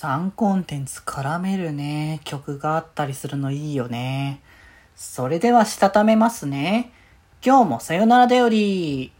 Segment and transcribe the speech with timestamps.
[0.00, 4.40] 3コンテンツ絡めるね、曲があったりするのいいよね。
[4.96, 6.90] それではしたためますね。
[7.44, 9.12] 今日もさよならだより。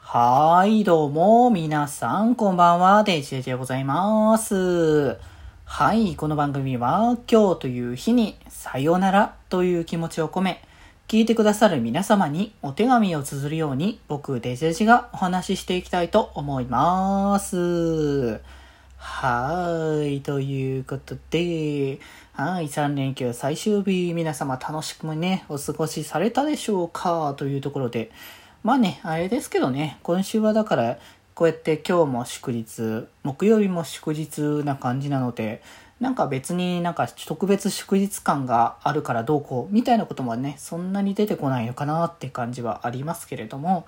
[0.00, 5.18] はーい、どうも、皆さん、こんばんは、デジェジでございます。
[5.66, 10.62] はい、この番組は、今日という日に、さよならという気持ちを込め、
[11.06, 18.40] 聞いてくださる皆様にお手紙を綴るように、僕、デジェジがお話ししていきたいと思います。
[19.04, 20.20] はーい。
[20.20, 21.98] ということで、
[22.34, 22.68] はい。
[22.68, 28.12] 3連休最終日、皆様楽しくもね、お過ごしされたでしょうかというところで、
[28.62, 30.98] まあね、あれですけどね、今週はだから、
[31.34, 35.62] こうやって今日も祝日、木曜日も祝日な感じなので、
[35.98, 43.84] なんか別になんか特別祝日感があるからどうこうみたいなこともね、そんなに出てこないのかなって感じはありますけれども、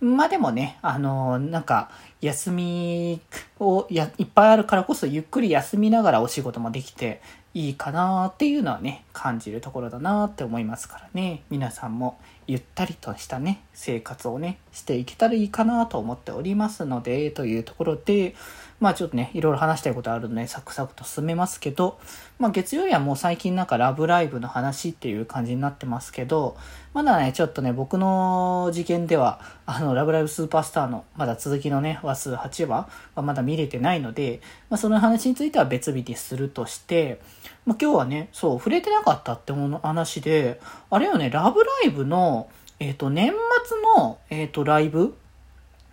[0.00, 3.20] まあでもね、あのなんか、休み
[3.60, 7.20] をやいっぱいあるからこそゆっくり休みながらお仕事もできて
[7.54, 18.36] いいかなっていうのはね、感じるところだなって思いますからね、皆さんもゆったりとしたね、生活をね、していけたらいいかなと思っておりますので、というところで、
[18.80, 21.98] まあちょっとね、いろいろ話したいことあるので、サクサクと進めますけど、
[22.38, 26.56] まあ月曜日はもう最近なんかラブライブの話っていう感じになってますけど、
[26.94, 34.40] まだね、ちょっとね、僕の事件では、あの、ラブライブスーパースターの、まだ続きのね、話数8話はまだ見れてないので、
[34.70, 37.20] まあその話については別日にするとして、
[37.66, 42.48] まあ今日はね、そう、触れてなかったったってもの話で、あれよね、ラブライブの、
[42.80, 43.32] えっ、ー、と、年
[43.66, 45.16] 末の、えっ、ー、と、ライブ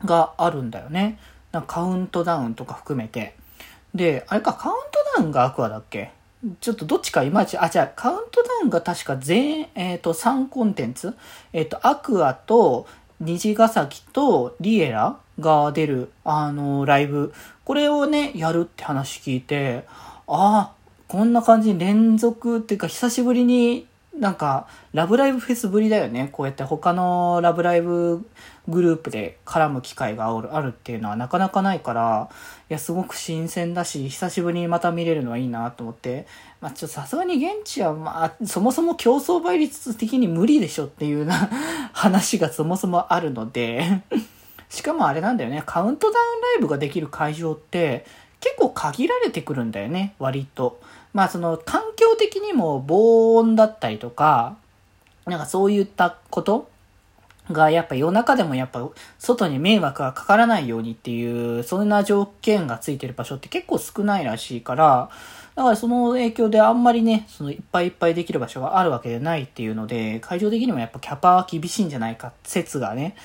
[0.03, 1.19] があるんだよね。
[1.52, 3.35] なんかカウントダウンとか含めて。
[3.94, 6.11] で、あれか、カウントダウンがアクアだっけ？
[6.59, 11.16] ちょっとどっちかいまいち、あ、じゃあ、カウントダウンが確か全、えっ、ー、と、3コンテンツ？
[11.53, 12.88] えっ、と、アクアと、
[13.19, 17.33] 虹ヶ崎とリエラが出る、あの、ライブ。
[17.63, 19.85] これをね、やるって話聞いて、
[20.27, 20.72] ああ、
[21.08, 23.88] こんな感じに連続っていうか、久しぶりに
[24.20, 26.30] なんか、ラブライブフェスぶりだよね。
[26.31, 28.25] こうやって他のラブライブ
[28.68, 32.29] グループで絡む機会があるっていうのはなかなかないから、
[32.69, 36.28] いや、すごく新鮮だし、久しぶりにまた見れるのはいいなと思って、
[36.62, 41.50] まあ、ちょっとさすがに現地は、まあ、そもそも競争倍率的に無理でしょっていうな
[41.91, 44.02] 話がそもそもあるので。
[44.68, 48.06] しかもあれなんだよね、カウントダウンライブができる会場って、
[48.45, 50.79] 結構限られてくるんだよね、割と。
[51.13, 54.56] まあその環境的にも防音だったりとか、
[55.25, 56.69] なんかそういったこと
[57.51, 65.09] がやっぱ夜中でもやっぱ外に迷惑がかからないようにっていう、そんな条件がついてる場所って結構少ないらしいから、
[65.55, 73.16] だからその影響であんまりね、そのいっぱいいっぱいできる場所があるわけでないっていうので、会場的にもやっぱキャパは厳しいんじゃないか説がね、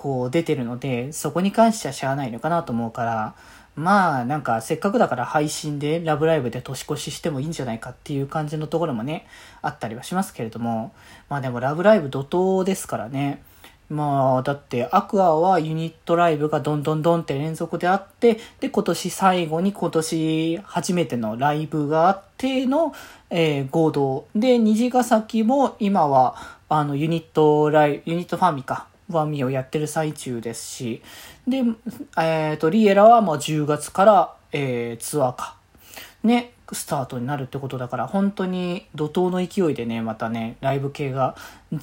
[0.00, 3.34] こう出てるので、そこに関してはしゃあないのかなと思うから、
[3.74, 9.26] まあなんかせっかくだから配信でラブライブで年越ししてもいいんじゃないかっていう感じのところもね、
[9.60, 10.92] あったりはしますけれども、
[11.28, 13.42] まあでもラブライブ怒涛ですからね。
[13.90, 22.92] まあ、だって、アクアはユニットライブがどんどんどんって連続であって、で、今年最後に今年初めてのライブがあっての、
[23.30, 24.26] えー、合同。
[24.36, 26.36] で、虹ヶ崎も今は、
[26.68, 28.86] あの、ユニットライブ、ユニットファミか。
[29.10, 31.02] ワンミをやってる最中ですし、
[31.46, 35.57] で、えっ、ー、と、リエラはもう10月から、えー、ツアーか。
[36.24, 41.36] ね、スタートになるってことだから、本当に怒涛の勢いでね、またね、ライブ系が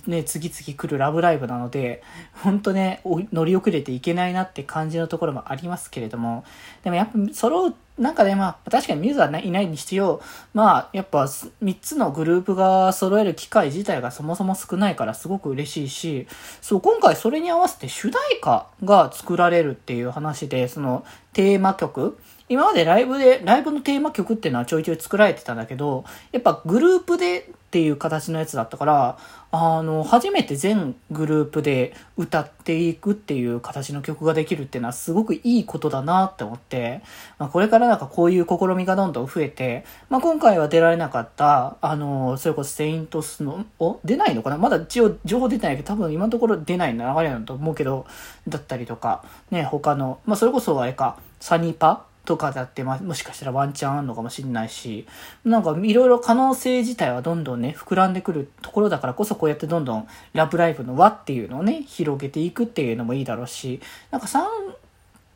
[0.07, 2.03] ね、次々来るラブライブなので、
[2.43, 6.43] 本当ね、乗り遅れていけないなって感じのところもありますけれども、
[6.83, 10.21] でもやっぱ揃う、なんかね、まあ、確かにミューズはいないにしてよ、
[10.53, 16.27] まあ、やっぱ3つのグループが揃える機会自体がそもそも少ないからすごく嬉しいし、
[16.61, 22.17] そう、今回それに合わせて主題歌が作られるっていう話で、そのテーマ曲、
[22.47, 27.43] 今までライブで、ライブのテーマ曲っていうのはちょいちょい作られてたんだけど、やっぱグループでっ
[27.75, 29.17] ていう形のやつだったから、
[29.51, 37.01] あの、初めて全グループで歌っていくっていう形の曲ができるっていうのはすごくいいことだなって思って、
[37.39, 44.57] まあ、これからなんかこういう試みがどんどん増えて、まあ、今回は出られなかった、あの、それこそセイントスの、お出ないのかな？
[44.57, 48.05] まだ一応情報出てないけど、多分今のところ出ない流れなんだと思うけど、
[48.47, 55.07] だったりとか、ね、他の、まあ、それこそあれか、サニーパとかだって、まあ、もしかしたらワンチャンあるのかもしれないし、
[55.43, 63.79] なんかいろいろ可能性自体はどんどんね、膨らんでくるところだからこそこうやってどんどんラブライブの輪っていうのをね、広げていくっていうのもいいだろうし、
[64.11, 64.41] なんか3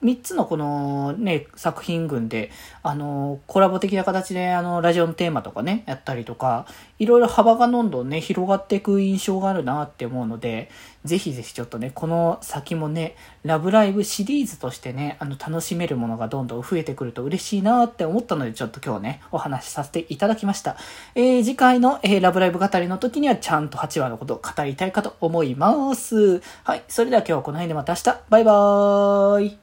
[0.04, 2.52] 3つのこのね、作品群で、
[2.84, 6.66] あの、コラボ的な形で、あの、ラジオのテーマとかね、やったりとか、
[7.00, 10.70] いろいろ幅がどんどんね、広がっていく印象があるなって思うので、
[11.04, 20.78] ぜひぜひちょっとね、この先もね、ラブライブシリーズとしてね、あの、楽しめるものがどんどん増えてくると嬉しいなって思ったので、ちょっと今日ね、お話しさせていただきました。
[21.16, 26.42] えー、次回の、えー、ラブライブ語りの時には、ちゃんと8話のことを語りたいかと思います。
[26.64, 29.58] はい、それでは今日はこの辺でまた明日、バイバーイ